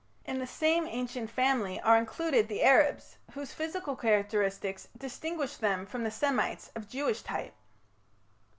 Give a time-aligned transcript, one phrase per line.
[0.25, 6.03] In the same ancient family are included the Arabs, whose physical characteristics distinguish them from
[6.03, 7.53] the Semites of Jewish type.